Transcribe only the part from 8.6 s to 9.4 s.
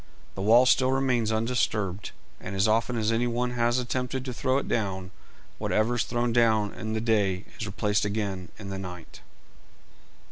the night.